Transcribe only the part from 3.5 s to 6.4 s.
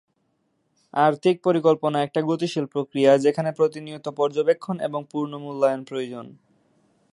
প্রতিনিয়ত পর্যবেক্ষণ এবং পুর্ণ-মূল্যায়ন প্রয়োজন।